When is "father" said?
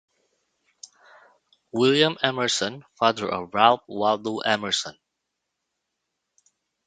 2.95-3.29